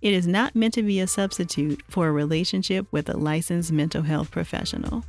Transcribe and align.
it 0.00 0.12
is 0.12 0.26
not 0.26 0.54
meant 0.54 0.74
to 0.74 0.82
be 0.82 1.00
a 1.00 1.06
substitute 1.06 1.82
for 1.88 2.08
a 2.08 2.12
relationship 2.12 2.86
with 2.92 3.08
a 3.08 3.16
licensed 3.16 3.72
mental 3.72 4.02
health 4.02 4.30
professional. 4.30 5.04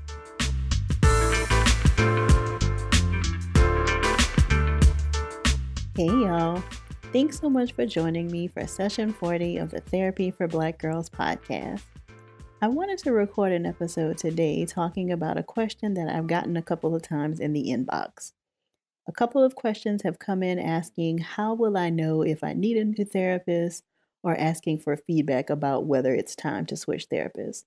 Hey, 5.95 6.07
y'all. 6.07 6.63
Thanks 7.12 7.39
so 7.39 7.49
much 7.49 7.73
for 7.73 7.85
joining 7.85 8.31
me 8.31 8.48
for 8.48 8.65
session 8.67 9.13
40 9.13 9.57
of 9.57 9.71
the 9.71 9.81
Therapy 9.81 10.31
for 10.31 10.48
Black 10.48 10.77
Girls 10.77 11.09
podcast. 11.09 11.81
I 12.62 12.67
wanted 12.67 12.99
to 12.99 13.12
record 13.12 13.51
an 13.51 13.65
episode 13.65 14.17
today 14.17 14.65
talking 14.65 15.12
about 15.12 15.37
a 15.37 15.43
question 15.43 15.93
that 15.95 16.07
I've 16.07 16.27
gotten 16.27 16.55
a 16.57 16.62
couple 16.62 16.95
of 16.95 17.01
times 17.01 17.40
in 17.40 17.53
the 17.53 17.70
inbox. 17.70 18.34
A 19.07 19.12
couple 19.12 19.43
of 19.43 19.55
questions 19.55 20.03
have 20.03 20.20
come 20.20 20.43
in 20.43 20.59
asking, 20.59 21.20
How 21.20 21.53
will 21.53 21.77
I 21.77 21.90
know 21.90 22.21
if 22.21 22.43
I 22.43 22.53
need 22.53 22.77
a 22.77 22.85
new 22.85 23.05
therapist? 23.05 23.84
Or 24.23 24.36
asking 24.36 24.80
for 24.80 24.98
feedback 24.98 25.49
about 25.49 25.85
whether 25.85 26.13
it's 26.13 26.35
time 26.35 26.66
to 26.68 26.76
switch 26.77 27.10
therapists. 27.10 27.66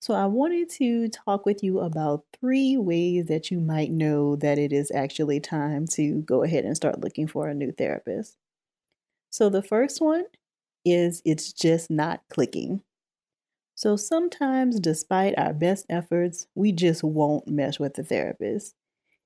So, 0.00 0.14
I 0.14 0.26
wanted 0.26 0.70
to 0.72 1.08
talk 1.08 1.46
with 1.46 1.62
you 1.64 1.80
about 1.80 2.24
three 2.40 2.76
ways 2.78 3.26
that 3.26 3.50
you 3.50 3.60
might 3.60 3.90
know 3.92 4.36
that 4.36 4.58
it 4.58 4.72
is 4.72 4.90
actually 4.92 5.40
time 5.40 5.86
to 5.88 6.22
go 6.22 6.42
ahead 6.44 6.64
and 6.64 6.76
start 6.76 7.00
looking 7.00 7.26
for 7.28 7.48
a 7.48 7.54
new 7.54 7.72
therapist. 7.72 8.36
So, 9.30 9.48
the 9.48 9.62
first 9.62 10.00
one 10.00 10.24
is 10.84 11.22
it's 11.24 11.52
just 11.52 11.90
not 11.90 12.22
clicking. 12.30 12.82
So, 13.76 13.96
sometimes, 13.96 14.80
despite 14.80 15.38
our 15.38 15.54
best 15.54 15.86
efforts, 15.90 16.48
we 16.56 16.72
just 16.72 17.04
won't 17.04 17.48
mesh 17.48 17.80
with 17.80 17.94
the 17.94 18.04
therapist. 18.04 18.74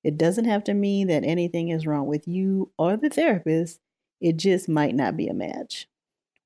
It 0.05 0.19
doesn't 0.19 0.47
have 0.47 0.65
to 0.67 0.75
mean 0.75 1.09
that 1.09 1.25
anything 1.25 1.71
is 1.71 1.87
wrong 1.87 2.07
with 2.09 2.29
you 2.29 2.73
or 2.79 2.97
the 2.99 3.11
therapist, 3.11 3.81
it 4.23 4.39
just 4.39 4.71
might 4.71 4.97
not 4.97 5.19
be 5.19 5.29
a 5.29 5.35
match. 5.35 5.90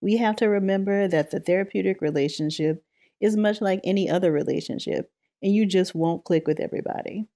We 0.04 0.18
have 0.18 0.36
to 0.36 0.50
remember 0.50 1.08
that 1.08 1.30
the 1.30 1.40
therapeutic 1.40 2.02
relationship 2.02 2.84
is 3.22 3.38
much 3.38 3.62
like 3.62 3.80
any 3.84 4.10
other 4.10 4.30
relationship, 4.30 5.10
and 5.42 5.54
you 5.54 5.64
just 5.64 5.94
won't 5.94 6.26
click 6.26 6.46
with 6.46 6.60
everybody. 6.60 7.26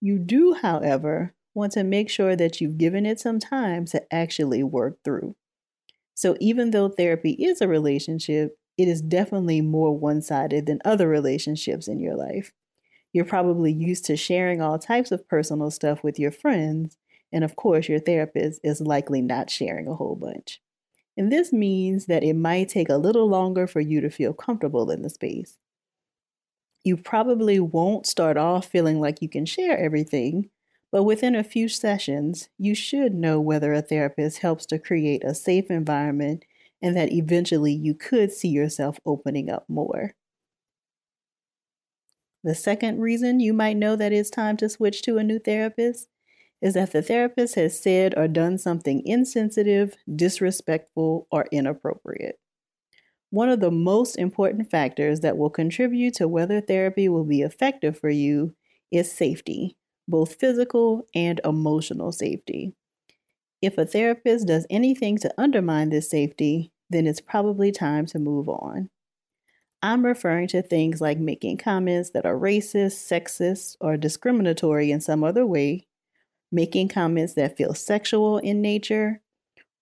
You 0.00 0.18
do, 0.18 0.54
however, 0.54 1.36
want 1.54 1.70
to 1.74 1.84
make 1.84 2.10
sure 2.10 2.34
that 2.34 2.60
you've 2.60 2.78
given 2.78 3.06
it 3.06 3.20
some 3.20 3.38
time 3.38 3.84
to 3.86 4.02
actually 4.12 4.64
work 4.64 4.98
through. 5.04 5.36
So, 6.16 6.36
even 6.40 6.72
though 6.72 6.88
therapy 6.88 7.30
is 7.34 7.60
a 7.60 7.68
relationship, 7.68 8.58
it 8.76 8.88
is 8.88 9.02
definitely 9.02 9.60
more 9.60 9.96
one 9.96 10.20
sided 10.20 10.66
than 10.66 10.80
other 10.84 11.06
relationships 11.06 11.86
in 11.86 12.00
your 12.00 12.16
life. 12.16 12.50
You're 13.12 13.24
probably 13.24 13.72
used 13.72 14.04
to 14.06 14.16
sharing 14.16 14.60
all 14.60 14.80
types 14.80 15.12
of 15.12 15.28
personal 15.28 15.70
stuff 15.70 16.02
with 16.02 16.18
your 16.18 16.32
friends, 16.32 16.98
and 17.30 17.44
of 17.44 17.54
course, 17.54 17.88
your 17.88 18.00
therapist 18.00 18.58
is 18.64 18.80
likely 18.80 19.22
not 19.22 19.48
sharing 19.48 19.86
a 19.86 19.94
whole 19.94 20.16
bunch. 20.16 20.60
And 21.20 21.30
this 21.30 21.52
means 21.52 22.06
that 22.06 22.24
it 22.24 22.32
might 22.32 22.70
take 22.70 22.88
a 22.88 22.96
little 22.96 23.28
longer 23.28 23.66
for 23.66 23.82
you 23.82 24.00
to 24.00 24.08
feel 24.08 24.32
comfortable 24.32 24.90
in 24.90 25.02
the 25.02 25.10
space. 25.10 25.58
You 26.82 26.96
probably 26.96 27.60
won't 27.60 28.06
start 28.06 28.38
off 28.38 28.64
feeling 28.64 29.00
like 29.00 29.20
you 29.20 29.28
can 29.28 29.44
share 29.44 29.76
everything, 29.76 30.48
but 30.90 31.02
within 31.02 31.34
a 31.34 31.44
few 31.44 31.68
sessions, 31.68 32.48
you 32.56 32.74
should 32.74 33.12
know 33.12 33.38
whether 33.38 33.74
a 33.74 33.82
therapist 33.82 34.38
helps 34.38 34.64
to 34.68 34.78
create 34.78 35.22
a 35.22 35.34
safe 35.34 35.70
environment 35.70 36.46
and 36.80 36.96
that 36.96 37.12
eventually 37.12 37.74
you 37.74 37.92
could 37.92 38.32
see 38.32 38.48
yourself 38.48 38.98
opening 39.04 39.50
up 39.50 39.66
more. 39.68 40.14
The 42.42 42.54
second 42.54 43.02
reason 43.02 43.40
you 43.40 43.52
might 43.52 43.76
know 43.76 43.94
that 43.94 44.14
it's 44.14 44.30
time 44.30 44.56
to 44.56 44.70
switch 44.70 45.02
to 45.02 45.18
a 45.18 45.22
new 45.22 45.38
therapist 45.38 46.08
is 46.60 46.74
that 46.74 46.92
the 46.92 47.02
therapist 47.02 47.54
has 47.54 47.78
said 47.78 48.14
or 48.16 48.28
done 48.28 48.58
something 48.58 49.02
insensitive, 49.06 49.96
disrespectful, 50.14 51.26
or 51.30 51.46
inappropriate. 51.50 52.38
One 53.30 53.48
of 53.48 53.60
the 53.60 53.70
most 53.70 54.16
important 54.16 54.70
factors 54.70 55.20
that 55.20 55.38
will 55.38 55.50
contribute 55.50 56.14
to 56.14 56.28
whether 56.28 56.60
therapy 56.60 57.08
will 57.08 57.24
be 57.24 57.42
effective 57.42 57.98
for 57.98 58.10
you 58.10 58.54
is 58.90 59.10
safety, 59.10 59.76
both 60.08 60.34
physical 60.34 61.06
and 61.14 61.40
emotional 61.44 62.12
safety. 62.12 62.74
If 63.62 63.78
a 63.78 63.86
therapist 63.86 64.48
does 64.48 64.66
anything 64.68 65.18
to 65.18 65.32
undermine 65.38 65.90
this 65.90 66.10
safety, 66.10 66.72
then 66.88 67.06
it's 67.06 67.20
probably 67.20 67.70
time 67.70 68.06
to 68.06 68.18
move 68.18 68.48
on. 68.48 68.90
I'm 69.82 70.04
referring 70.04 70.48
to 70.48 70.60
things 70.60 71.00
like 71.00 71.18
making 71.18 71.58
comments 71.58 72.10
that 72.10 72.26
are 72.26 72.36
racist, 72.36 73.08
sexist, 73.08 73.76
or 73.80 73.96
discriminatory 73.96 74.90
in 74.90 75.00
some 75.00 75.24
other 75.24 75.46
way, 75.46 75.86
making 76.52 76.88
comments 76.88 77.34
that 77.34 77.56
feel 77.56 77.74
sexual 77.74 78.38
in 78.38 78.60
nature, 78.60 79.20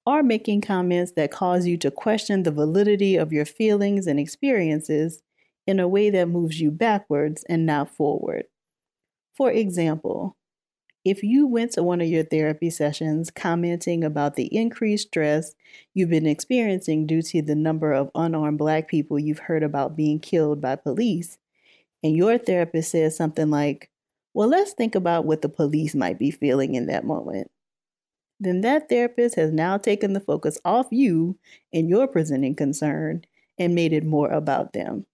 or 0.06 0.23
making 0.23 0.61
comments 0.61 1.12
that 1.17 1.31
cause 1.31 1.67
you 1.67 1.77
to 1.77 1.91
question 1.91 2.43
the 2.43 2.51
validity 2.51 3.17
of 3.17 3.33
your 3.33 3.45
feelings 3.45 4.06
and 4.06 4.19
experiences 4.19 5.23
in 5.67 5.79
a 5.79 5.89
way 5.89 6.09
that 6.09 6.29
moves 6.29 6.61
you 6.61 6.71
backwards 6.71 7.45
and 7.49 7.67
not 7.67 7.95
forward. 7.95 8.45
For 9.34 9.51
example, 9.53 10.37
if 11.05 11.23
you 11.23 11.47
went 11.47 11.73
to 11.73 11.83
one 11.83 12.01
of 12.01 12.09
your 12.09 12.25
therapy 12.25 12.71
sessions 12.71 13.31
commenting 13.31 14.03
about 14.03 14.35
the 14.35 14.55
increased 14.55 15.09
stress 15.09 15.55
you've 15.95 16.11
been 16.11 16.27
experiencing 16.27 17.06
due 17.06 17.23
to 17.23 17.43
the 17.43 17.55
number 17.55 17.93
of 17.93 18.11
unarmed 18.15 18.59
Black 18.59 18.89
people 18.89 19.19
you've 19.19 19.39
heard 19.39 19.62
about 19.62 19.97
being 19.97 20.19
killed 20.19 20.61
by 20.61 20.75
police, 20.75 21.39
and 22.03 22.17
your 22.17 22.39
therapist 22.39 22.91
says 22.91 23.17
something 23.17 23.50
like, 23.50 23.91
well, 24.34 24.49
let's 24.49 24.72
think 24.72 24.94
about 24.94 25.25
what 25.25 25.43
the 25.43 25.49
police 25.49 25.94
might 25.94 26.19
be 26.19 26.31
feeling 26.31 26.75
in 26.75 26.87
that 26.87 27.05
moment. 27.05 27.50
Then 28.41 28.61
that 28.61 28.89
therapist 28.89 29.34
has 29.34 29.53
now 29.53 29.78
taken 29.78 30.12
the 30.12 30.21
focus 30.21 30.59
off 30.65 30.87
you 30.91 31.39
and 31.72 31.89
your 31.89 32.06
presenting 32.06 32.55
concern 32.55 33.25
and 33.59 33.75
made 33.75 33.93
it 33.93 34.05
more 34.05 34.31
about 34.31 34.72
them. 34.72 35.06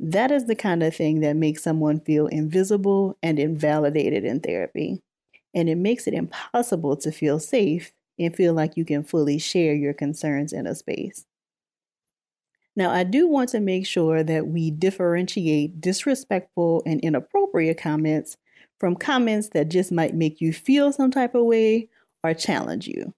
That 0.00 0.30
is 0.30 0.46
the 0.46 0.56
kind 0.56 0.82
of 0.82 0.96
thing 0.96 1.20
that 1.20 1.36
makes 1.36 1.62
someone 1.62 2.00
feel 2.00 2.26
invisible 2.26 3.18
and 3.22 3.38
invalidated 3.38 4.24
in 4.24 4.40
therapy. 4.40 5.02
And 5.54 5.68
it 5.68 5.76
makes 5.76 6.06
it 6.06 6.14
impossible 6.14 6.96
to 6.98 7.12
feel 7.12 7.38
safe 7.38 7.92
and 8.18 8.34
feel 8.34 8.54
like 8.54 8.76
you 8.76 8.84
can 8.84 9.04
fully 9.04 9.38
share 9.38 9.74
your 9.74 9.92
concerns 9.92 10.52
in 10.52 10.66
a 10.66 10.74
space. 10.74 11.26
Now, 12.80 12.92
I 12.92 13.04
do 13.04 13.28
want 13.28 13.50
to 13.50 13.60
make 13.60 13.86
sure 13.86 14.22
that 14.22 14.46
we 14.46 14.70
differentiate 14.70 15.82
disrespectful 15.82 16.82
and 16.86 16.98
inappropriate 17.02 17.76
comments 17.76 18.38
from 18.78 18.96
comments 18.96 19.50
that 19.50 19.68
just 19.68 19.92
might 19.92 20.14
make 20.14 20.40
you 20.40 20.54
feel 20.54 20.90
some 20.90 21.10
type 21.10 21.34
of 21.34 21.44
way 21.44 21.90
or 22.24 22.32
challenge 22.32 22.88
you. 22.88 23.12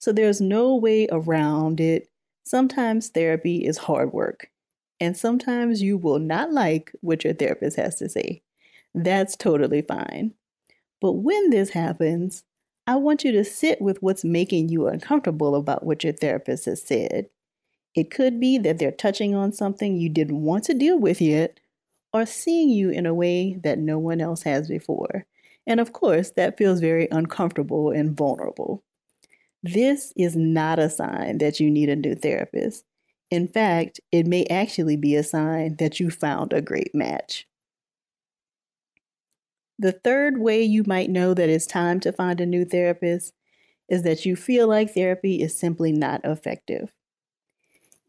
So 0.00 0.10
there's 0.10 0.40
no 0.40 0.74
way 0.74 1.06
around 1.12 1.78
it. 1.78 2.08
Sometimes 2.42 3.08
therapy 3.08 3.64
is 3.64 3.78
hard 3.78 4.12
work, 4.12 4.50
and 4.98 5.16
sometimes 5.16 5.80
you 5.80 5.96
will 5.96 6.18
not 6.18 6.50
like 6.50 6.90
what 7.02 7.22
your 7.22 7.34
therapist 7.34 7.76
has 7.76 7.94
to 8.00 8.08
say. 8.08 8.42
That's 8.96 9.36
totally 9.36 9.82
fine. 9.82 10.34
But 11.00 11.12
when 11.12 11.50
this 11.50 11.70
happens, 11.70 12.42
I 12.88 12.96
want 12.96 13.22
you 13.22 13.30
to 13.30 13.44
sit 13.44 13.80
with 13.80 14.02
what's 14.02 14.24
making 14.24 14.70
you 14.70 14.88
uncomfortable 14.88 15.54
about 15.54 15.86
what 15.86 16.02
your 16.02 16.14
therapist 16.14 16.64
has 16.64 16.82
said 16.82 17.28
it 17.94 18.10
could 18.10 18.40
be 18.40 18.58
that 18.58 18.78
they're 18.78 18.90
touching 18.90 19.34
on 19.34 19.52
something 19.52 19.96
you 19.96 20.08
didn't 20.08 20.42
want 20.42 20.64
to 20.64 20.74
deal 20.74 20.98
with 20.98 21.20
yet, 21.20 21.60
or 22.12 22.26
seeing 22.26 22.68
you 22.68 22.90
in 22.90 23.06
a 23.06 23.14
way 23.14 23.54
that 23.62 23.78
no 23.78 23.98
one 23.98 24.20
else 24.20 24.42
has 24.42 24.68
before. 24.68 25.26
And 25.66 25.80
of 25.80 25.92
course, 25.92 26.30
that 26.36 26.58
feels 26.58 26.80
very 26.80 27.08
uncomfortable 27.10 27.90
and 27.90 28.16
vulnerable. 28.16 28.82
This 29.62 30.12
is 30.16 30.36
not 30.36 30.78
a 30.78 30.90
sign 30.90 31.38
that 31.38 31.60
you 31.60 31.70
need 31.70 31.88
a 31.88 31.96
new 31.96 32.14
therapist. 32.14 32.84
In 33.30 33.48
fact, 33.48 34.00
it 34.10 34.26
may 34.26 34.44
actually 34.46 34.96
be 34.96 35.14
a 35.14 35.22
sign 35.22 35.76
that 35.78 36.00
you 36.00 36.10
found 36.10 36.52
a 36.52 36.60
great 36.60 36.94
match. 36.94 37.46
The 39.78 39.92
third 39.92 40.38
way 40.38 40.62
you 40.62 40.84
might 40.86 41.10
know 41.10 41.34
that 41.34 41.48
it's 41.48 41.66
time 41.66 42.00
to 42.00 42.12
find 42.12 42.40
a 42.40 42.46
new 42.46 42.64
therapist 42.64 43.32
is 43.88 44.02
that 44.02 44.24
you 44.26 44.36
feel 44.36 44.68
like 44.68 44.94
therapy 44.94 45.42
is 45.42 45.58
simply 45.58 45.92
not 45.92 46.20
effective 46.24 46.92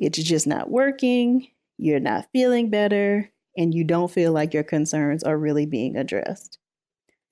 it's 0.03 0.21
just 0.21 0.45
not 0.45 0.69
working, 0.69 1.47
you're 1.77 1.99
not 1.99 2.27
feeling 2.33 2.69
better, 2.69 3.31
and 3.57 3.73
you 3.73 3.83
don't 3.83 4.11
feel 4.11 4.31
like 4.31 4.53
your 4.53 4.63
concerns 4.63 5.23
are 5.23 5.37
really 5.37 5.65
being 5.65 5.95
addressed. 5.95 6.59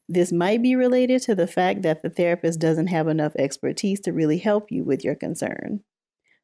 This 0.08 0.32
might 0.32 0.62
be 0.62 0.76
related 0.76 1.22
to 1.24 1.36
the 1.36 1.48
fact 1.48 1.82
that 1.84 2.02
the 2.02 2.10
therapist 2.10 2.60
doesn't 2.60 2.88
have 2.88 3.08
enough 3.08 3.36
expertise 3.38 4.00
to 4.02 4.12
really 4.14 4.38
help 4.40 4.72
you 4.72 4.84
with 4.84 5.04
your 5.04 5.16
concern. 5.16 5.84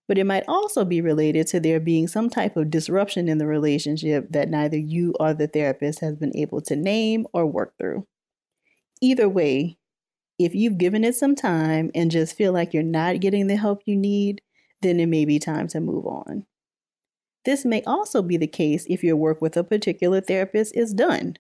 but 0.08 0.18
it 0.18 0.26
might 0.26 0.44
also 0.48 0.86
be 0.86 1.02
related 1.02 1.48
to 1.48 1.60
there 1.60 1.80
being 1.80 2.08
some 2.08 2.30
type 2.30 2.56
of 2.56 2.70
disruption 2.70 3.28
in 3.28 3.38
the 3.38 3.48
relationship 3.48 4.28
that 4.32 4.50
neither 4.50 4.78
you 4.78 5.14
or 5.20 5.34
the 5.34 5.48
therapist 5.48 6.00
has 6.00 6.16
been 6.16 6.36
able 6.36 6.62
to 6.62 6.76
name 6.76 7.28
or 7.34 7.46
work 7.46 7.74
through. 7.78 8.06
Either 9.02 9.28
way, 9.28 9.78
if 10.40 10.56
you've 10.56 10.78
given 10.78 11.04
it 11.04 11.16
some 11.16 11.36
time 11.36 11.92
and 11.94 12.12
just 12.12 12.36
feel 12.38 12.54
like 12.54 12.74
you're 12.74 12.84
not 12.84 13.20
getting 13.20 13.48
the 13.48 13.58
help 13.58 13.82
you 13.86 13.98
need, 13.98 14.42
then 14.82 15.00
it 15.00 15.08
may 15.08 15.26
be 15.26 15.40
time 15.40 15.68
to 15.70 15.80
move 15.80 16.06
on. 16.06 16.46
This 17.46 17.64
may 17.64 17.82
also 17.84 18.22
be 18.22 18.38
the 18.38 18.48
case 18.48 18.86
if 18.90 19.04
your 19.04 19.16
work 19.16 19.42
with 19.42 19.56
a 19.56 19.64
particular 19.64 20.22
therapist 20.22 20.76
is 20.76 20.94
done. 20.94 21.38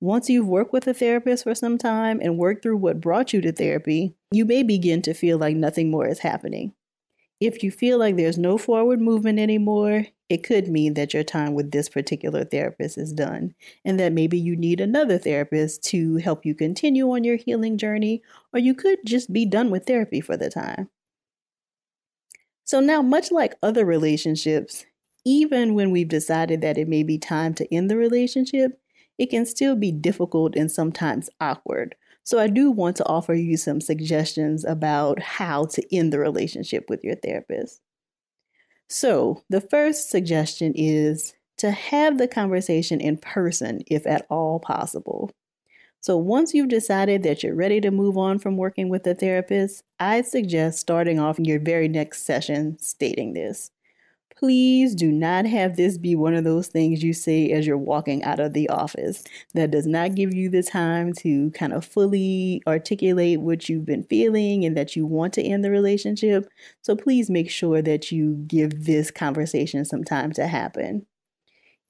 Once 0.00 0.28
you've 0.28 0.48
worked 0.48 0.72
with 0.72 0.86
a 0.86 0.92
therapist 0.92 1.44
for 1.44 1.54
some 1.54 1.78
time 1.78 2.20
and 2.20 2.36
worked 2.36 2.62
through 2.62 2.76
what 2.76 3.00
brought 3.00 3.32
you 3.32 3.40
to 3.40 3.52
therapy, 3.52 4.14
you 4.30 4.44
may 4.44 4.62
begin 4.62 5.00
to 5.00 5.14
feel 5.14 5.38
like 5.38 5.56
nothing 5.56 5.90
more 5.90 6.06
is 6.06 6.18
happening. 6.18 6.72
If 7.40 7.62
you 7.62 7.70
feel 7.70 7.98
like 7.98 8.16
there's 8.16 8.38
no 8.38 8.58
forward 8.58 9.00
movement 9.00 9.38
anymore, 9.38 10.06
it 10.28 10.42
could 10.42 10.68
mean 10.68 10.94
that 10.94 11.14
your 11.14 11.22
time 11.22 11.54
with 11.54 11.70
this 11.70 11.88
particular 11.88 12.44
therapist 12.44 12.98
is 12.98 13.12
done 13.12 13.54
and 13.84 14.00
that 14.00 14.12
maybe 14.12 14.38
you 14.38 14.56
need 14.56 14.80
another 14.80 15.18
therapist 15.18 15.82
to 15.84 16.16
help 16.16 16.44
you 16.44 16.54
continue 16.54 17.10
on 17.10 17.24
your 17.24 17.36
healing 17.36 17.78
journey, 17.78 18.22
or 18.52 18.58
you 18.58 18.74
could 18.74 18.98
just 19.04 19.32
be 19.32 19.46
done 19.46 19.70
with 19.70 19.86
therapy 19.86 20.20
for 20.20 20.36
the 20.36 20.50
time. 20.50 20.88
So, 22.66 22.80
now, 22.80 23.00
much 23.00 23.32
like 23.32 23.54
other 23.62 23.86
relationships, 23.86 24.84
even 25.24 25.74
when 25.74 25.90
we've 25.90 26.08
decided 26.08 26.60
that 26.60 26.76
it 26.76 26.86
may 26.88 27.02
be 27.02 27.16
time 27.16 27.54
to 27.54 27.74
end 27.74 27.90
the 27.90 27.96
relationship, 27.96 28.78
it 29.18 29.30
can 29.30 29.46
still 29.46 29.74
be 29.76 29.90
difficult 29.92 30.54
and 30.54 30.70
sometimes 30.70 31.30
awkward. 31.40 31.94
So, 32.24 32.38
I 32.38 32.48
do 32.48 32.70
want 32.70 32.96
to 32.96 33.06
offer 33.06 33.32
you 33.34 33.56
some 33.56 33.80
suggestions 33.80 34.64
about 34.66 35.20
how 35.22 35.64
to 35.66 35.96
end 35.96 36.12
the 36.12 36.18
relationship 36.18 36.90
with 36.90 37.02
your 37.04 37.16
therapist. 37.16 37.80
So, 38.88 39.44
the 39.48 39.60
first 39.60 40.10
suggestion 40.10 40.72
is 40.74 41.34
to 41.58 41.70
have 41.70 42.18
the 42.18 42.26
conversation 42.28 43.00
in 43.00 43.16
person 43.16 43.82
if 43.86 44.06
at 44.06 44.26
all 44.28 44.58
possible. 44.60 45.30
So, 46.06 46.16
once 46.16 46.54
you've 46.54 46.68
decided 46.68 47.24
that 47.24 47.42
you're 47.42 47.56
ready 47.56 47.80
to 47.80 47.90
move 47.90 48.16
on 48.16 48.38
from 48.38 48.56
working 48.56 48.88
with 48.88 49.04
a 49.08 49.14
therapist, 49.16 49.82
I 49.98 50.22
suggest 50.22 50.78
starting 50.78 51.18
off 51.18 51.36
your 51.40 51.58
very 51.58 51.88
next 51.88 52.22
session 52.22 52.78
stating 52.78 53.32
this. 53.32 53.72
Please 54.38 54.94
do 54.94 55.10
not 55.10 55.46
have 55.46 55.74
this 55.74 55.98
be 55.98 56.14
one 56.14 56.34
of 56.34 56.44
those 56.44 56.68
things 56.68 57.02
you 57.02 57.12
say 57.12 57.50
as 57.50 57.66
you're 57.66 57.76
walking 57.76 58.22
out 58.22 58.38
of 58.38 58.52
the 58.52 58.68
office. 58.68 59.24
That 59.54 59.72
does 59.72 59.88
not 59.88 60.14
give 60.14 60.32
you 60.32 60.48
the 60.48 60.62
time 60.62 61.12
to 61.14 61.50
kind 61.50 61.72
of 61.72 61.84
fully 61.84 62.62
articulate 62.68 63.40
what 63.40 63.68
you've 63.68 63.86
been 63.86 64.04
feeling 64.04 64.64
and 64.64 64.76
that 64.76 64.94
you 64.94 65.06
want 65.06 65.34
to 65.34 65.42
end 65.42 65.64
the 65.64 65.72
relationship. 65.72 66.48
So 66.82 66.94
please 66.94 67.28
make 67.28 67.50
sure 67.50 67.82
that 67.82 68.12
you 68.12 68.44
give 68.46 68.84
this 68.84 69.10
conversation 69.10 69.84
some 69.84 70.04
time 70.04 70.30
to 70.34 70.46
happen. 70.46 71.04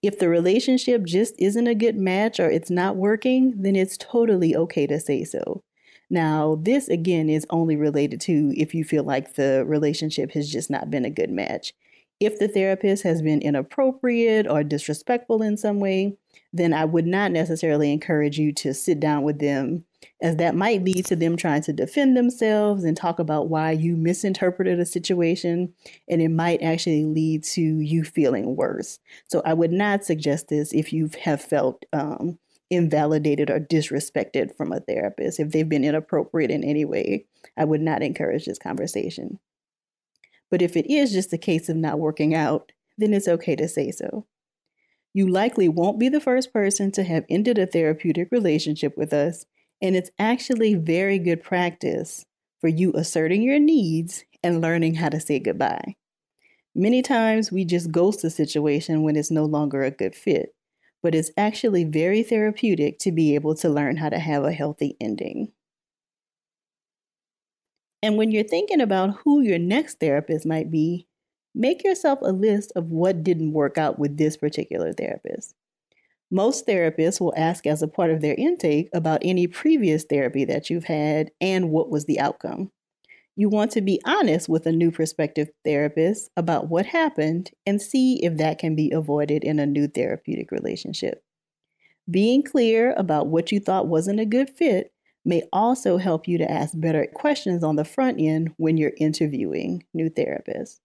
If 0.03 0.19
the 0.19 0.29
relationship 0.29 1.05
just 1.05 1.35
isn't 1.39 1.67
a 1.67 1.75
good 1.75 1.97
match 1.97 2.39
or 2.39 2.51
it's 2.51 2.71
not 2.71 2.97
working, 2.97 3.55
then 3.57 3.75
it's 3.75 3.97
totally 3.97 4.55
okay 4.55 4.87
to 4.87 5.01
say 5.01 5.25
so. 5.25 5.63
Now, 6.09 6.59
this 6.61 6.89
again 6.89 7.29
is 7.29 7.47
only 7.51 7.77
related 7.77 8.21
to 8.23 8.53
if 8.57 8.75
you 8.75 8.85
feel 8.85 9.03
like 9.03 9.35
the 9.35 9.65
relationship 9.67 10.33
has 10.33 10.49
just 10.51 10.71
not 10.71 10.91
been 10.91 11.05
a 11.05 11.11
good 11.11 11.31
match. 11.31 11.73
If 12.21 12.39
the 12.39 12.49
therapist 12.49 13.03
has 13.03 13.21
been 13.21 13.43
inappropriate 13.43 14.47
or 14.49 14.63
disrespectful 14.63 15.43
in 15.43 15.57
some 15.57 15.81
way, 15.81 16.17
then 16.53 16.73
I 16.73 16.85
would 16.85 17.07
not 17.07 17.33
necessarily 17.33 17.93
encourage 17.93 18.39
you 18.39 18.53
to 18.55 18.73
sit 18.73 19.01
down 19.01 19.23
with 19.23 19.39
them, 19.39 19.85
as 20.23 20.37
that 20.37 20.55
might 20.55 20.85
lead 20.85 21.05
to 21.07 21.17
them 21.17 21.37
trying 21.37 21.63
to 21.63 21.73
defend 21.73 22.17
themselves 22.17 22.85
and 22.85 22.97
talk 22.97 23.19
about 23.19 23.49
why 23.49 23.73
you 23.73 23.97
misinterpreted 23.97 24.81
a 24.81 24.87
situation, 24.87 25.75
and 26.09 26.23
it 26.23 26.31
might 26.31 26.63
actually 26.63 27.05
lead 27.05 27.45
to 27.45 27.61
you 27.61 28.05
feeling 28.05 28.57
worse. 28.57 28.99
So 29.29 29.43
I 29.45 29.55
would 29.55 29.73
not 29.73 30.05
suggest 30.05 30.49
this 30.49 30.73
if 30.73 30.93
you 30.93 31.11
have 31.23 31.41
felt 31.43 31.85
um, 31.93 32.39
invalidated 32.71 33.51
or 33.51 33.61
disrespected 33.61 34.57
from 34.57 34.73
a 34.73 34.81
therapist. 34.81 35.39
If 35.41 35.51
they've 35.51 35.69
been 35.69 35.85
inappropriate 35.85 36.51
in 36.51 36.65
any 36.65 36.85
way, 36.85 37.27
I 37.57 37.65
would 37.65 37.81
not 37.81 38.03
encourage 38.03 38.45
this 38.45 38.59
conversation. 38.59 39.39
But 40.51 40.63
if 40.63 40.77
it 40.77 40.93
is 40.93 41.13
just 41.13 41.33
a 41.33 41.39
case 41.39 41.69
of 41.69 41.77
not 41.77 41.99
working 41.99 42.35
out, 42.35 42.73
then 42.99 43.13
it's 43.13 43.29
okay 43.29 43.57
to 43.57 43.69
say 43.69 43.91
so. 43.91 44.27
You 45.17 45.27
likely 45.27 45.67
won't 45.67 45.99
be 45.99 46.11
the 46.11 46.21
first 46.21 46.53
person 46.53 46.93
to 46.93 47.03
have 47.03 47.25
ended 47.31 47.57
a 47.57 47.65
therapeutic 47.67 48.29
relationship 48.31 48.99
with 48.99 49.15
us, 49.15 49.47
and 49.81 49.97
it's 49.97 50.11
actually 50.19 50.75
very 50.75 51.19
good 51.19 51.43
practice 51.43 52.27
for 52.61 52.69
you 52.69 52.93
asserting 52.93 53.41
your 53.41 53.59
needs 53.59 54.27
and 54.43 54.61
learning 54.61 54.97
how 54.97 55.09
to 55.09 55.19
say 55.19 55.39
goodbye. 55.39 55.95
Many 56.75 57.01
times 57.01 57.51
we 57.51 57.65
just 57.65 57.91
ghost 57.91 58.25
a 58.25 58.29
situation 58.29 59.05
when 59.05 59.17
it's 59.17 59.31
no 59.31 59.47
longer 59.47 59.83
a 59.83 59.91
good 59.91 60.15
fit, 60.15 60.55
but 61.03 61.15
it's 61.15 61.31
actually 61.39 61.85
very 61.85 62.23
therapeutic 62.23 62.99
to 62.99 63.11
be 63.11 63.35
able 63.35 63.55
to 63.55 63.71
learn 63.71 63.97
how 63.97 64.11
to 64.11 64.19
have 64.19 64.45
a 64.45 64.53
healthy 64.53 64.99
ending. 65.01 65.51
And 68.03 68.19
when 68.19 68.33
you're 68.33 68.45
thinking 68.45 68.83
about 68.83 69.21
who 69.25 69.41
your 69.41 69.59
next 69.59 69.99
therapist 69.99 70.45
might 70.45 70.71
be, 70.71 71.07
make 71.57 71.83
yourself 71.83 72.19
a 72.23 72.33
list 72.33 72.71
of 72.77 72.91
what 72.91 73.25
didn't 73.25 73.53
work 73.53 73.79
out 73.79 73.99
with 73.99 74.19
this 74.19 74.37
particular 74.37 74.93
therapist. 74.93 75.55
Most 76.31 76.67
therapists 76.67 77.21
will 77.21 77.33
ask 77.37 77.67
as 77.67 77.83
a 77.83 77.89
part 77.89 78.11
of 78.11 78.21
their 78.21 78.35
intake 78.35 78.91
about 78.93 79.23
any 79.23 79.47
previous 79.47 80.05
therapy 80.05 80.45
that 80.45 80.69
you've 80.69 80.85
had 80.85 81.31
and 81.41 81.71
what 81.71 81.89
was 81.89 82.05
the 82.05 82.21
outcome. 82.21 82.71
You 83.37 83.49
want 83.49 83.71
to 83.73 83.81
be 83.81 84.01
honest 84.05 84.49
with 84.49 84.67
a 84.67 84.73
new 84.73 84.91
prospective 84.91 85.49
therapist 85.65 86.31
about 86.37 86.69
what 86.69 86.87
happened 86.87 87.51
and 87.65 87.81
see 87.81 88.23
if 88.25 88.37
that 88.39 88.59
can 88.59 88.75
be 88.75 88.91
avoided 88.91 89.45
in 89.45 89.59
a 89.59 89.67
new 89.67 89.89
therapeutic 89.89 90.51
relationship. 90.51 91.23
Being 92.11 92.43
clear 92.43 92.93
about 92.97 93.29
what 93.29 93.51
you 93.51 93.61
thought 93.61 93.89
wasn't 93.89 94.21
a 94.21 94.27
good 94.27 94.51
fit 94.51 94.93
may 95.25 95.43
also 95.53 95.97
help 95.97 96.29
you 96.29 96.39
to 96.39 96.51
ask 96.51 96.73
better 96.77 97.07
questions 97.15 97.65
on 97.65 97.77
the 97.77 97.85
front 97.85 98.21
end 98.21 98.53
when 98.57 98.77
you're 98.77 98.93
interviewing 98.99 99.85
new 99.93 100.09
therapists. 100.09 100.81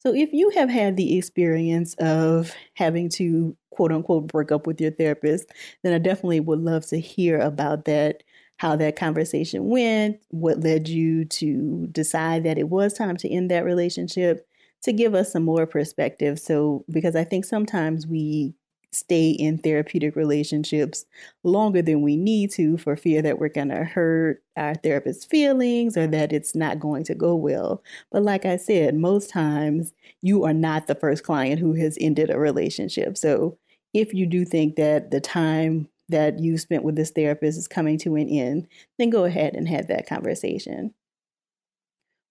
So, 0.00 0.14
if 0.14 0.32
you 0.32 0.50
have 0.50 0.70
had 0.70 0.96
the 0.96 1.18
experience 1.18 1.94
of 1.98 2.54
having 2.74 3.08
to 3.10 3.56
quote 3.70 3.92
unquote 3.92 4.28
break 4.28 4.50
up 4.50 4.66
with 4.66 4.80
your 4.80 4.90
therapist, 4.90 5.50
then 5.82 5.92
I 5.92 5.98
definitely 5.98 6.40
would 6.40 6.60
love 6.60 6.86
to 6.86 6.98
hear 7.00 7.38
about 7.38 7.84
that, 7.84 8.22
how 8.56 8.76
that 8.76 8.96
conversation 8.96 9.68
went, 9.68 10.18
what 10.30 10.60
led 10.60 10.88
you 10.88 11.24
to 11.26 11.86
decide 11.92 12.44
that 12.44 12.58
it 12.58 12.68
was 12.70 12.94
time 12.94 13.16
to 13.18 13.28
end 13.28 13.50
that 13.50 13.64
relationship, 13.64 14.46
to 14.82 14.92
give 14.92 15.14
us 15.14 15.32
some 15.32 15.44
more 15.44 15.66
perspective. 15.66 16.38
So, 16.40 16.84
because 16.90 17.14
I 17.14 17.24
think 17.24 17.44
sometimes 17.44 18.06
we 18.06 18.54
stay 18.92 19.30
in 19.30 19.58
therapeutic 19.58 20.16
relationships 20.16 21.04
longer 21.44 21.80
than 21.80 22.02
we 22.02 22.16
need 22.16 22.50
to 22.50 22.76
for 22.76 22.96
fear 22.96 23.22
that 23.22 23.38
we're 23.38 23.48
going 23.48 23.68
to 23.68 23.84
hurt 23.84 24.42
our 24.56 24.74
therapist's 24.74 25.24
feelings 25.24 25.96
or 25.96 26.06
that 26.06 26.32
it's 26.32 26.54
not 26.54 26.80
going 26.80 27.04
to 27.04 27.14
go 27.14 27.34
well. 27.34 27.82
But 28.10 28.22
like 28.22 28.44
I 28.44 28.56
said, 28.56 28.94
most 28.96 29.30
times 29.30 29.92
you 30.22 30.44
are 30.44 30.52
not 30.52 30.86
the 30.86 30.94
first 30.94 31.22
client 31.22 31.60
who 31.60 31.74
has 31.74 31.96
ended 32.00 32.30
a 32.30 32.38
relationship. 32.38 33.16
So 33.16 33.58
if 33.94 34.12
you 34.12 34.26
do 34.26 34.44
think 34.44 34.76
that 34.76 35.10
the 35.10 35.20
time 35.20 35.88
that 36.08 36.40
you 36.40 36.58
spent 36.58 36.82
with 36.82 36.96
this 36.96 37.10
therapist 37.10 37.58
is 37.58 37.68
coming 37.68 37.96
to 37.98 38.16
an 38.16 38.28
end, 38.28 38.66
then 38.98 39.10
go 39.10 39.24
ahead 39.24 39.54
and 39.54 39.68
have 39.68 39.86
that 39.86 40.08
conversation. 40.08 40.94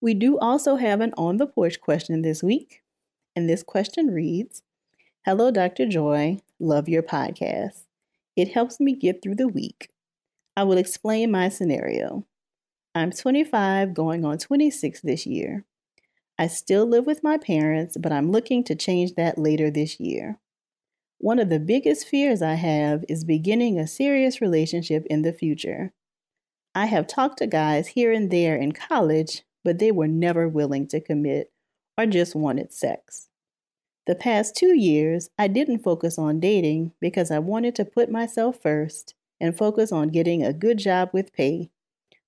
We 0.01 0.13
do 0.13 0.38
also 0.39 0.75
have 0.75 1.01
an 1.01 1.13
on 1.18 1.38
the 1.38 1.48
porch 1.48 1.80
question 1.82 2.22
this 2.22 2.44
week. 2.44 2.82
And 3.36 3.50
this 3.50 3.63
question 3.63 4.08
reads 4.08 4.63
Hello, 5.25 5.51
Dr. 5.51 5.86
Joy. 5.86 6.39
Love 6.60 6.89
your 6.89 7.04
podcast. 7.04 7.86
It 8.36 8.51
helps 8.51 8.82
me 8.82 8.94
get 8.94 9.22
through 9.22 9.36
the 9.36 9.48
week. 9.48 9.89
I 10.58 10.63
will 10.63 10.78
explain 10.78 11.32
my 11.32 11.48
scenario. 11.48 12.25
I'm 12.94 13.12
25, 13.12 13.94
going 13.94 14.25
on 14.25 14.38
26 14.38 15.00
this 15.01 15.25
year. 15.25 15.63
I 16.38 16.48
still 16.48 16.86
live 16.86 17.06
with 17.06 17.24
my 17.24 17.38
parents, 17.38 17.96
but 17.98 18.12
I'm 18.12 18.30
looking 18.30 18.66
to 18.66 18.75
change 18.75 19.16
that 19.16 19.38
later 19.38 19.72
this 19.72 20.01
year. 20.01 20.38
One 21.20 21.39
of 21.39 21.48
the 21.48 21.62
biggest 21.62 22.08
fears 22.08 22.42
I 22.42 22.56
have 22.56 23.06
is 23.08 23.24
beginning 23.24 23.80
a 23.80 23.88
serious 23.88 24.42
relationship 24.42 25.06
in 25.10 25.22
the 25.22 25.32
future. 25.32 25.94
I 26.75 26.88
have 26.88 27.08
talked 27.08 27.38
to 27.38 27.48
guys 27.48 27.88
here 27.88 28.12
and 28.12 28.30
there 28.30 28.58
in 28.58 28.74
college, 28.74 29.44
but 29.63 29.80
they 29.80 29.94
were 29.94 30.10
never 30.10 30.50
willing 30.50 30.88
to 30.89 31.00
commit 31.00 31.54
or 31.98 32.06
just 32.06 32.36
wanted 32.36 32.74
sex. 32.74 33.28
The 34.10 34.16
past 34.16 34.56
two 34.56 34.75
years, 34.75 35.30
I 35.38 35.48
didn't 35.48 35.84
focus 35.84 36.18
on 36.18 36.39
dating 36.39 36.94
because 37.00 37.30
I 37.30 37.38
wanted 37.38 37.75
to 37.75 37.86
put 37.86 38.10
myself 38.10 38.60
first 38.60 39.13
and 39.39 39.56
focus 39.56 39.92
on 39.92 40.10
getting 40.10 40.44
a 40.44 40.51
good 40.51 40.80
job 40.80 41.12
with 41.13 41.32
pay, 41.32 41.70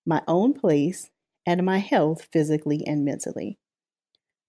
my 0.06 0.22
own 0.28 0.54
place, 0.54 1.10
and 1.44 1.66
my 1.66 1.80
health 1.80 2.28
physically 2.32 2.86
and 2.86 3.04
mentally. 3.04 3.58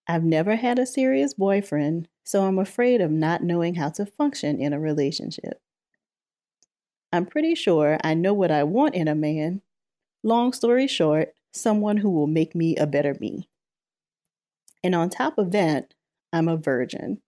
I've 0.07 0.23
never 0.23 0.57
had 0.57 0.77
a 0.77 0.85
serious 0.85 1.33
boyfriend, 1.33 2.07
so 2.23 2.43
I'm 2.43 2.59
afraid 2.59 3.01
of 3.01 3.09
not 3.09 3.41
knowing 3.41 3.73
how 3.73 3.89
to 3.89 4.05
function 4.05 4.61
in 4.61 4.71
a 4.71 4.79
relationship. 4.79 5.59
I'm 7.11 7.25
pretty 7.25 7.55
sure 7.55 7.97
I 8.03 8.13
know 8.13 8.35
what 8.35 8.51
I 8.51 8.63
want 8.63 8.93
in 8.93 9.07
a 9.07 9.15
man. 9.15 9.63
Long 10.21 10.53
story 10.53 10.85
short, 10.85 11.33
someone 11.51 11.97
who 11.97 12.11
will 12.11 12.27
make 12.27 12.53
me 12.53 12.75
a 12.75 12.85
better 12.85 13.17
me. 13.19 13.49
And 14.83 14.93
on 14.93 15.09
top 15.09 15.39
of 15.39 15.49
that, 15.49 15.95
I'm 16.33 16.49
a 16.49 16.57
virgin. 16.57 17.21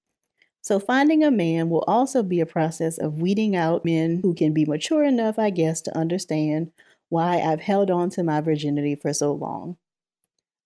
So 0.61 0.79
finding 0.79 1.23
a 1.23 1.29
man 1.29 1.69
will 1.69 1.83
also 1.87 2.23
be 2.23 2.39
a 2.39 2.45
process 2.45 2.97
of 2.97 3.21
weeding 3.21 3.55
out 3.55 3.85
men 3.85 4.19
who 4.23 4.33
can 4.33 4.51
be 4.51 4.65
mature 4.65 5.03
enough, 5.03 5.37
I 5.37 5.51
guess, 5.51 5.79
to 5.81 5.95
understand 5.97 6.71
why 7.09 7.39
I've 7.39 7.61
held 7.61 7.91
on 7.91 8.09
to 8.11 8.23
my 8.23 8.41
virginity 8.41 8.95
for 8.95 9.13
so 9.13 9.31
long. 9.31 9.77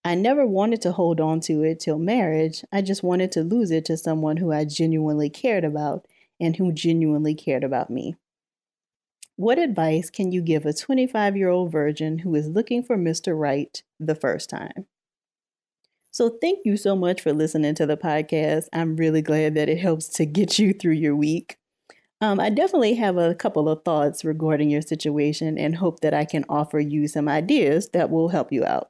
I 0.06 0.16
never 0.16 0.46
wanted 0.48 0.82
to 0.84 0.94
hold 0.94 1.20
on 1.20 1.42
to 1.42 1.64
it 1.64 1.82
till 1.82 2.00
marriage. 2.00 2.64
I 2.72 2.82
just 2.82 3.04
wanted 3.04 3.34
to 3.34 3.44
lose 3.44 3.72
it 3.72 3.84
to 3.86 3.98
someone 3.98 4.38
who 4.38 4.54
I 4.54 4.64
genuinely 4.64 5.30
cared 5.30 5.66
about 5.66 6.08
and 6.40 6.56
who 6.56 6.72
genuinely 6.72 7.36
cared 7.36 7.66
about 7.66 7.90
me. 7.90 8.16
What 9.36 9.60
advice 9.60 10.10
can 10.10 10.32
you 10.32 10.42
give 10.42 10.66
a 10.66 10.74
25 10.74 11.36
year 11.36 11.50
old 11.50 11.72
virgin 11.72 12.20
who 12.20 12.34
is 12.36 12.48
looking 12.48 12.84
for 12.84 12.98
Mr. 12.98 13.38
Right 13.38 13.84
the 14.00 14.16
first 14.16 14.50
time? 14.50 14.86
So, 16.12 16.38
thank 16.42 16.60
you 16.66 16.76
so 16.76 16.96
much 16.96 17.22
for 17.22 17.34
listening 17.34 17.76
to 17.76 17.86
the 17.86 17.98
podcast. 17.98 18.68
I'm 18.74 18.96
really 18.96 19.22
glad 19.22 19.56
that 19.56 19.70
it 19.70 19.78
helps 19.78 20.08
to 20.10 20.26
get 20.26 20.58
you 20.58 20.74
through 20.74 20.94
your 20.94 21.16
week. 21.16 21.58
Um, 22.22 22.40
I 22.40 22.50
definitely 22.50 22.96
have 22.96 23.18
a 23.18 23.36
couple 23.36 23.70
of 23.70 23.84
thoughts 23.86 24.26
regarding 24.26 24.70
your 24.70 24.82
situation 24.82 25.58
and 25.58 25.76
hope 25.76 26.02
that 26.02 26.14
I 26.14 26.26
can 26.26 26.44
offer 26.50 26.80
you 26.80 27.08
some 27.08 27.30
ideas 27.30 27.90
that 27.94 28.10
will 28.10 28.30
help 28.30 28.52
you 28.52 28.66
out. 28.66 28.90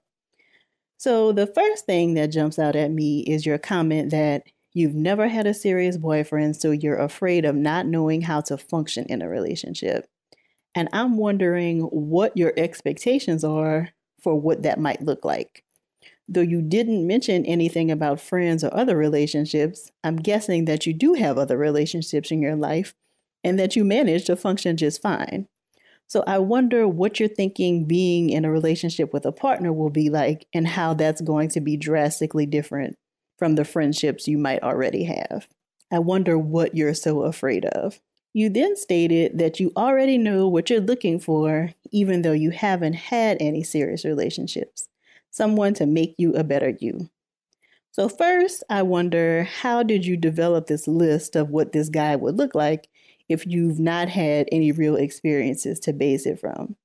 So, 0.98 1.32
the 1.32 1.48
first 1.48 1.86
thing 1.86 2.16
that 2.16 2.28
jumps 2.28 2.58
out 2.58 2.76
at 2.76 2.92
me 2.92 3.22
is 3.22 3.46
your 3.46 3.58
comment 3.58 4.12
that 4.12 4.44
you've 4.74 4.96
never 4.96 5.28
had 5.28 5.46
a 5.48 5.54
serious 5.54 5.98
boyfriend, 5.98 6.56
so 6.56 6.72
you're 6.72 6.98
afraid 6.98 7.46
of 7.46 7.56
not 7.56 7.86
knowing 7.86 8.22
how 8.22 8.42
to 8.42 8.58
function 8.58 9.06
in 9.10 9.22
a 9.22 9.30
relationship. 9.30 10.08
And 10.76 10.90
I'm 10.94 11.18
wondering 11.18 11.82
what 11.82 12.36
your 12.38 12.54
expectations 12.58 13.44
are 13.44 13.90
for 14.22 14.40
what 14.40 14.64
that 14.64 14.80
might 14.80 15.02
look 15.02 15.24
like. 15.26 15.64
Though 16.32 16.42
you 16.42 16.62
didn't 16.62 17.08
mention 17.08 17.44
anything 17.48 17.90
about 17.90 18.22
friends 18.22 18.64
or 18.64 18.72
other 18.72 18.96
relationships, 18.96 19.92
I'm 20.04 20.18
guessing 20.18 20.66
that 20.66 20.86
you 20.86 20.94
do 20.94 21.16
have 21.16 21.40
other 21.40 21.58
relationships 21.58 22.30
in 22.30 22.40
your 22.40 22.56
life 22.56 22.94
and 23.44 23.58
that 23.58 23.76
you 23.76 23.84
manage 23.84 24.26
to 24.26 24.36
function 24.36 24.78
just 24.78 25.02
fine. 25.02 25.48
So 26.06 26.24
I 26.28 26.38
wonder 26.38 26.88
what 26.88 27.20
you're 27.20 27.30
thinking 27.30 27.86
being 27.86 28.30
in 28.30 28.46
a 28.46 28.52
relationship 28.52 29.12
with 29.12 29.26
a 29.26 29.32
partner 29.32 29.74
will 29.74 29.90
be 29.90 30.12
like 30.12 30.46
and 30.54 30.68
how 30.68 30.94
that's 30.94 31.22
going 31.22 31.50
to 31.50 31.62
be 31.62 31.78
drastically 31.78 32.46
different 32.46 32.96
from 33.40 33.56
the 33.56 33.66
friendships 33.66 34.28
you 34.28 34.38
might 34.38 34.62
already 34.62 35.06
have. 35.06 35.48
I 35.92 35.98
wonder 35.98 36.38
what 36.38 36.76
you're 36.76 36.94
so 36.94 37.24
afraid 37.24 37.66
of. 37.66 38.00
You 38.34 38.52
then 38.52 38.76
stated 38.76 39.40
that 39.40 39.60
you 39.60 39.72
already 39.76 40.20
know 40.20 40.48
what 40.48 40.70
you're 40.70 40.80
looking 40.80 41.20
for, 41.20 41.72
even 41.92 42.22
though 42.22 42.34
you 42.34 42.52
haven't 42.52 42.94
had 42.94 43.38
any 43.40 43.64
serious 43.64 44.06
relationships 44.06 44.89
someone 45.32 45.74
to 45.76 45.86
make 45.86 46.16
you 46.18 46.34
a 46.34 46.44
better 46.44 46.74
you. 46.80 47.10
So, 47.92 48.08
first, 48.08 48.64
I 48.70 48.84
wonder 48.84 49.44
how 49.44 49.84
did 49.84 50.06
you 50.06 50.16
develop 50.16 50.68
this 50.68 50.88
list 50.88 51.36
of 51.36 51.50
what 51.50 51.72
this 51.72 51.90
guy 51.90 52.16
would 52.16 52.38
look 52.38 52.56
like 52.56 52.88
if 53.28 53.46
you've 53.46 53.80
not 53.80 54.10
had 54.10 54.48
any 54.52 54.72
real 54.72 54.96
experiences 54.96 55.80
to 55.82 55.94
base 55.94 56.26
it 56.26 56.40
from? 56.40 56.76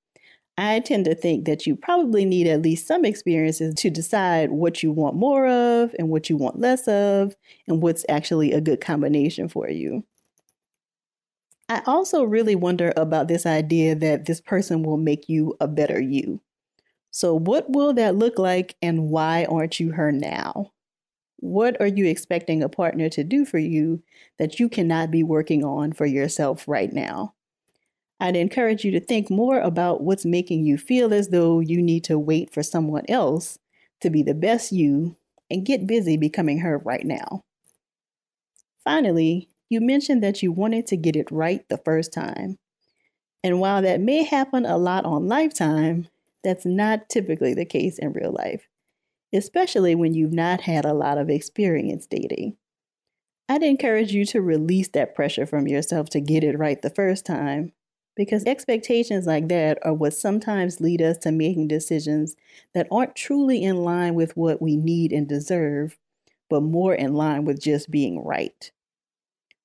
I 0.56 0.80
tend 0.80 1.04
to 1.06 1.14
think 1.14 1.46
that 1.46 1.66
you 1.66 1.76
probably 1.76 2.24
need 2.24 2.46
at 2.46 2.62
least 2.62 2.86
some 2.86 3.04
experiences 3.04 3.74
to 3.76 3.90
decide 3.90 4.50
what 4.52 4.82
you 4.82 4.92
want 4.92 5.16
more 5.16 5.46
of 5.48 5.94
and 5.98 6.08
what 6.10 6.30
you 6.30 6.36
want 6.36 6.60
less 6.60 6.86
of, 6.88 7.34
and 7.66 7.82
what's 7.82 8.04
actually 8.08 8.52
a 8.52 8.60
good 8.60 8.80
combination 8.80 9.48
for 9.48 9.68
you. 9.68 10.04
I 11.68 11.82
also 11.86 12.24
really 12.24 12.54
wonder 12.54 12.92
about 12.96 13.28
this 13.28 13.46
idea 13.46 13.94
that 13.96 14.26
this 14.26 14.40
person 14.40 14.82
will 14.82 14.96
make 14.96 15.28
you 15.28 15.56
a 15.60 15.68
better 15.68 16.00
you. 16.00 16.40
So, 17.16 17.33
what 17.33 17.71
will 17.71 17.92
that 17.92 18.16
look 18.16 18.40
like, 18.40 18.75
and 18.83 19.09
why 19.09 19.44
aren't 19.44 19.78
you 19.78 19.92
her 19.92 20.11
now? 20.11 20.73
What 21.37 21.80
are 21.80 21.87
you 21.87 22.06
expecting 22.06 22.61
a 22.61 22.68
partner 22.68 23.09
to 23.11 23.23
do 23.23 23.44
for 23.44 23.59
you 23.59 24.02
that 24.40 24.59
you 24.59 24.68
cannot 24.68 25.12
be 25.12 25.23
working 25.23 25.62
on 25.62 25.92
for 25.92 26.06
yourself 26.06 26.66
right 26.66 26.92
now? 26.92 27.35
I'd 28.18 28.35
encourage 28.35 28.85
you 28.85 28.90
to 28.90 28.99
think 28.99 29.30
more 29.30 29.61
about 29.61 30.02
what's 30.02 30.25
making 30.25 30.66
you 30.66 30.76
feel 30.76 31.14
as 31.14 31.28
though 31.28 31.61
you 31.61 31.80
need 31.80 32.02
to 32.02 32.18
wait 32.18 32.52
for 32.52 32.64
someone 32.64 33.04
else 33.09 33.61
to 34.00 34.11
be 34.11 34.25
the 34.25 34.35
best 34.35 34.73
you 34.73 35.14
and 35.49 35.64
get 35.64 35.87
busy 35.87 36.16
becoming 36.16 36.59
her 36.59 36.78
right 36.78 37.06
now. 37.06 37.44
Finally, 38.83 39.49
you 39.68 39.80
mentioned 39.80 40.21
that 40.25 40.42
you 40.42 40.50
wanted 40.50 40.88
to 40.88 40.97
get 40.97 41.14
it 41.14 41.30
right 41.30 41.64
the 41.68 41.78
first 41.78 42.12
time. 42.12 42.59
And 43.44 43.61
while 43.61 43.83
that 43.83 44.00
may 44.00 44.25
happen 44.25 44.66
a 44.66 44.76
lot 44.76 45.04
on 45.04 45.28
Lifetime, 45.28 46.09
that's 46.44 46.64
not 46.66 47.08
typically 47.08 47.54
the 47.54 47.64
case 47.64 47.98
in 47.98 48.12
real 48.12 48.32
life, 48.32 48.68
especially 49.32 49.94
when 49.94 50.14
you've 50.14 50.32
not 50.32 50.60
had 50.60 50.84
a 50.84 50.94
lot 50.94 51.18
of 51.18 51.30
experience 51.30 52.06
dating. 52.06 52.56
I'd 53.48 53.62
encourage 53.62 54.12
you 54.12 54.24
to 54.26 54.40
release 54.40 54.88
that 54.90 55.14
pressure 55.14 55.46
from 55.46 55.66
yourself 55.66 56.08
to 56.10 56.20
get 56.20 56.44
it 56.44 56.58
right 56.58 56.80
the 56.80 56.90
first 56.90 57.26
time, 57.26 57.72
because 58.16 58.44
expectations 58.44 59.26
like 59.26 59.48
that 59.48 59.78
are 59.82 59.92
what 59.92 60.14
sometimes 60.14 60.80
lead 60.80 61.02
us 61.02 61.18
to 61.18 61.32
making 61.32 61.68
decisions 61.68 62.36
that 62.74 62.86
aren't 62.90 63.16
truly 63.16 63.62
in 63.62 63.82
line 63.82 64.14
with 64.14 64.36
what 64.36 64.62
we 64.62 64.76
need 64.76 65.12
and 65.12 65.28
deserve, 65.28 65.98
but 66.48 66.62
more 66.62 66.94
in 66.94 67.12
line 67.12 67.44
with 67.44 67.60
just 67.60 67.90
being 67.90 68.24
right. 68.24 68.70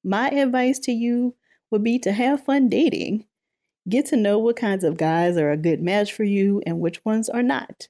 My 0.03 0.29
advice 0.29 0.79
to 0.79 0.91
you 0.91 1.35
would 1.71 1.83
be 1.83 1.99
to 1.99 2.11
have 2.11 2.43
fun 2.43 2.67
dating 2.67 3.25
Get 3.89 4.05
to 4.07 4.15
know 4.15 4.37
what 4.37 4.55
kinds 4.55 4.83
of 4.83 4.97
guys 4.97 5.35
are 5.35 5.51
a 5.51 5.57
good 5.57 5.81
match 5.81 6.13
for 6.13 6.23
you 6.23 6.61
and 6.65 6.79
which 6.79 7.03
ones 7.03 7.27
are 7.27 7.41
not. 7.41 7.87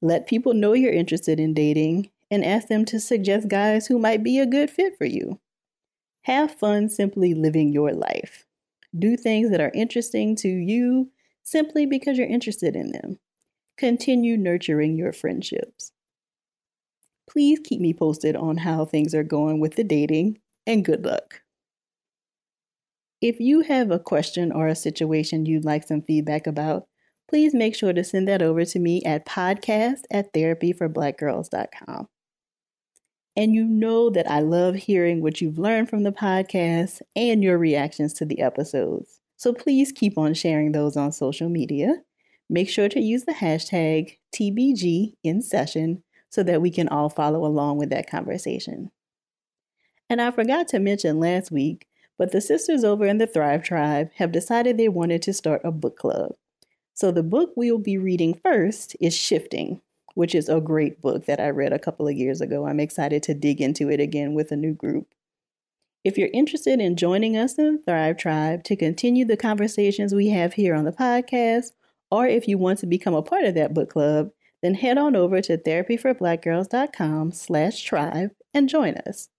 Let 0.00 0.28
people 0.28 0.54
know 0.54 0.74
you're 0.74 0.92
interested 0.92 1.40
in 1.40 1.54
dating 1.54 2.10
and 2.30 2.44
ask 2.44 2.68
them 2.68 2.84
to 2.86 3.00
suggest 3.00 3.48
guys 3.48 3.86
who 3.88 3.98
might 3.98 4.22
be 4.22 4.38
a 4.38 4.46
good 4.46 4.70
fit 4.70 4.96
for 4.96 5.06
you. 5.06 5.40
Have 6.22 6.54
fun 6.54 6.88
simply 6.88 7.34
living 7.34 7.72
your 7.72 7.92
life. 7.92 8.46
Do 8.96 9.16
things 9.16 9.50
that 9.50 9.60
are 9.60 9.72
interesting 9.74 10.36
to 10.36 10.48
you 10.48 11.10
simply 11.42 11.84
because 11.84 12.16
you're 12.16 12.26
interested 12.26 12.76
in 12.76 12.92
them. 12.92 13.18
Continue 13.76 14.36
nurturing 14.36 14.96
your 14.96 15.12
friendships. 15.12 15.90
Please 17.28 17.58
keep 17.64 17.80
me 17.80 17.92
posted 17.92 18.36
on 18.36 18.58
how 18.58 18.84
things 18.84 19.14
are 19.14 19.24
going 19.24 19.58
with 19.58 19.74
the 19.74 19.84
dating, 19.84 20.38
and 20.66 20.84
good 20.84 21.04
luck. 21.04 21.42
If 23.24 23.40
you 23.40 23.62
have 23.62 23.90
a 23.90 23.98
question 23.98 24.52
or 24.52 24.68
a 24.68 24.74
situation 24.74 25.46
you'd 25.46 25.64
like 25.64 25.84
some 25.84 26.02
feedback 26.02 26.46
about, 26.46 26.88
please 27.26 27.54
make 27.54 27.74
sure 27.74 27.94
to 27.94 28.04
send 28.04 28.28
that 28.28 28.42
over 28.42 28.66
to 28.66 28.78
me 28.78 29.02
at 29.06 29.24
podcast 29.24 30.00
at 30.10 30.34
therapyforblackgirls.com. 30.34 32.08
And 33.34 33.54
you 33.54 33.64
know 33.64 34.10
that 34.10 34.30
I 34.30 34.40
love 34.40 34.74
hearing 34.74 35.22
what 35.22 35.40
you've 35.40 35.58
learned 35.58 35.88
from 35.88 36.02
the 36.02 36.12
podcast 36.12 37.00
and 37.16 37.42
your 37.42 37.56
reactions 37.56 38.12
to 38.12 38.26
the 38.26 38.42
episodes. 38.42 39.20
So 39.38 39.54
please 39.54 39.90
keep 39.90 40.18
on 40.18 40.34
sharing 40.34 40.72
those 40.72 40.94
on 40.94 41.10
social 41.10 41.48
media. 41.48 41.94
Make 42.50 42.68
sure 42.68 42.90
to 42.90 43.00
use 43.00 43.24
the 43.24 43.32
hashtag 43.32 44.18
TBG 44.36 45.14
in 45.24 45.40
session 45.40 46.02
so 46.28 46.42
that 46.42 46.60
we 46.60 46.70
can 46.70 46.90
all 46.90 47.08
follow 47.08 47.46
along 47.46 47.78
with 47.78 47.88
that 47.88 48.06
conversation. 48.06 48.90
And 50.10 50.20
I 50.20 50.30
forgot 50.30 50.68
to 50.68 50.78
mention 50.78 51.20
last 51.20 51.50
week 51.50 51.86
but 52.18 52.32
the 52.32 52.40
sisters 52.40 52.84
over 52.84 53.06
in 53.06 53.18
the 53.18 53.26
Thrive 53.26 53.62
Tribe 53.62 54.10
have 54.16 54.32
decided 54.32 54.76
they 54.76 54.88
wanted 54.88 55.22
to 55.22 55.32
start 55.32 55.60
a 55.64 55.72
book 55.72 55.96
club. 55.96 56.34
So 56.94 57.10
the 57.10 57.22
book 57.22 57.52
we 57.56 57.70
will 57.70 57.78
be 57.78 57.98
reading 57.98 58.34
first 58.34 58.96
is 59.00 59.16
Shifting, 59.16 59.80
which 60.14 60.34
is 60.34 60.48
a 60.48 60.60
great 60.60 61.00
book 61.00 61.26
that 61.26 61.40
I 61.40 61.50
read 61.50 61.72
a 61.72 61.78
couple 61.78 62.06
of 62.06 62.16
years 62.16 62.40
ago. 62.40 62.66
I'm 62.66 62.80
excited 62.80 63.22
to 63.24 63.34
dig 63.34 63.60
into 63.60 63.90
it 63.90 64.00
again 64.00 64.34
with 64.34 64.52
a 64.52 64.56
new 64.56 64.74
group. 64.74 65.08
If 66.04 66.18
you're 66.18 66.30
interested 66.32 66.80
in 66.80 66.96
joining 66.96 67.36
us 67.36 67.58
in 67.58 67.76
the 67.76 67.82
Thrive 67.82 68.18
Tribe 68.18 68.62
to 68.64 68.76
continue 68.76 69.24
the 69.24 69.36
conversations 69.36 70.14
we 70.14 70.28
have 70.28 70.54
here 70.54 70.74
on 70.74 70.84
the 70.84 70.92
podcast, 70.92 71.72
or 72.10 72.26
if 72.26 72.46
you 72.46 72.58
want 72.58 72.78
to 72.80 72.86
become 72.86 73.14
a 73.14 73.22
part 73.22 73.44
of 73.44 73.54
that 73.54 73.74
book 73.74 73.90
club, 73.90 74.30
then 74.62 74.74
head 74.74 74.98
on 74.98 75.16
over 75.16 75.40
to 75.40 75.58
therapyforblackgirls.com 75.58 77.32
slash 77.32 77.82
tribe 77.82 78.30
and 78.52 78.68
join 78.68 78.94
us. 79.06 79.30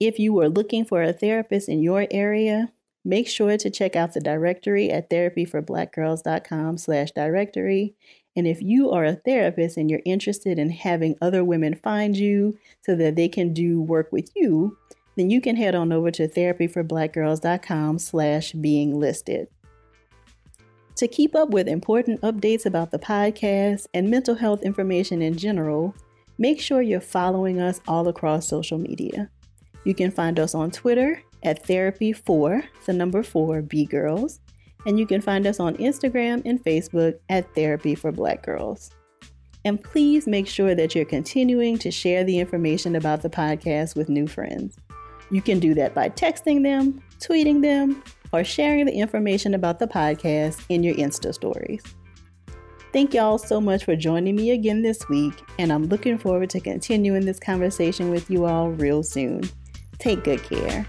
If 0.00 0.20
you 0.20 0.38
are 0.38 0.48
looking 0.48 0.84
for 0.84 1.02
a 1.02 1.12
therapist 1.12 1.68
in 1.68 1.82
your 1.82 2.06
area, 2.12 2.72
make 3.04 3.26
sure 3.26 3.56
to 3.56 3.68
check 3.68 3.96
out 3.96 4.14
the 4.14 4.20
directory 4.20 4.90
at 4.90 5.10
therapyforblackgirls.com 5.10 6.78
slash 6.78 7.10
directory. 7.10 7.96
And 8.36 8.46
if 8.46 8.62
you 8.62 8.92
are 8.92 9.04
a 9.04 9.16
therapist 9.16 9.76
and 9.76 9.90
you're 9.90 10.02
interested 10.04 10.56
in 10.56 10.70
having 10.70 11.16
other 11.20 11.42
women 11.42 11.74
find 11.74 12.16
you 12.16 12.56
so 12.82 12.94
that 12.94 13.16
they 13.16 13.28
can 13.28 13.52
do 13.52 13.80
work 13.80 14.12
with 14.12 14.30
you, 14.36 14.78
then 15.16 15.30
you 15.30 15.40
can 15.40 15.56
head 15.56 15.74
on 15.74 15.92
over 15.92 16.12
to 16.12 16.28
therapyforblackgirls.com 16.28 17.98
slash 17.98 18.52
being 18.52 19.00
listed. 19.00 19.48
To 20.94 21.08
keep 21.08 21.34
up 21.34 21.50
with 21.50 21.66
important 21.66 22.20
updates 22.20 22.66
about 22.66 22.92
the 22.92 23.00
podcast 23.00 23.86
and 23.92 24.08
mental 24.08 24.36
health 24.36 24.62
information 24.62 25.22
in 25.22 25.36
general, 25.36 25.92
make 26.38 26.60
sure 26.60 26.82
you're 26.82 27.00
following 27.00 27.60
us 27.60 27.80
all 27.88 28.06
across 28.06 28.46
social 28.46 28.78
media. 28.78 29.28
You 29.84 29.94
can 29.94 30.10
find 30.10 30.38
us 30.38 30.54
on 30.54 30.70
Twitter 30.70 31.22
at 31.42 31.64
Therapy 31.64 32.12
for 32.12 32.62
the 32.86 32.92
number 32.92 33.22
four 33.22 33.62
B 33.62 33.84
Girls, 33.86 34.40
and 34.86 34.98
you 34.98 35.06
can 35.06 35.20
find 35.20 35.46
us 35.46 35.60
on 35.60 35.76
Instagram 35.76 36.42
and 36.44 36.62
Facebook 36.62 37.18
at 37.28 37.54
Therapy 37.54 37.94
for 37.94 38.12
Black 38.12 38.42
Girls. 38.42 38.90
And 39.64 39.82
please 39.82 40.26
make 40.26 40.46
sure 40.46 40.74
that 40.74 40.94
you're 40.94 41.04
continuing 41.04 41.78
to 41.78 41.90
share 41.90 42.24
the 42.24 42.38
information 42.38 42.96
about 42.96 43.22
the 43.22 43.30
podcast 43.30 43.96
with 43.96 44.08
new 44.08 44.26
friends. 44.26 44.76
You 45.30 45.42
can 45.42 45.58
do 45.58 45.74
that 45.74 45.94
by 45.94 46.08
texting 46.08 46.62
them, 46.62 47.02
tweeting 47.20 47.60
them, 47.60 48.02
or 48.32 48.44
sharing 48.44 48.86
the 48.86 48.92
information 48.92 49.54
about 49.54 49.78
the 49.78 49.86
podcast 49.86 50.64
in 50.68 50.82
your 50.82 50.94
Insta 50.94 51.34
stories. 51.34 51.82
Thank 52.92 53.12
y'all 53.12 53.36
so 53.36 53.60
much 53.60 53.84
for 53.84 53.94
joining 53.96 54.36
me 54.36 54.52
again 54.52 54.80
this 54.80 55.06
week, 55.08 55.34
and 55.58 55.70
I'm 55.70 55.86
looking 55.86 56.16
forward 56.16 56.48
to 56.50 56.60
continuing 56.60 57.26
this 57.26 57.38
conversation 57.38 58.10
with 58.10 58.30
you 58.30 58.46
all 58.46 58.70
real 58.70 59.02
soon. 59.02 59.42
Take 59.98 60.24
good 60.24 60.42
care. 60.44 60.86